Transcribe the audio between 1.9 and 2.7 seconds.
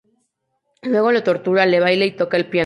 y toca el piano.